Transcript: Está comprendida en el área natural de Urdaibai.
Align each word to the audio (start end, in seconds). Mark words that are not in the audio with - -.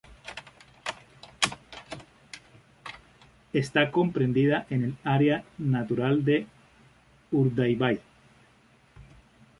Está 3.53 3.91
comprendida 3.91 4.65
en 4.71 4.83
el 4.83 4.95
área 5.03 5.43
natural 5.59 6.25
de 6.25 6.47
Urdaibai. 7.31 8.01